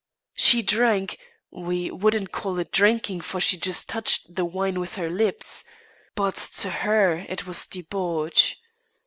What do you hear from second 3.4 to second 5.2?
just touched the wine with her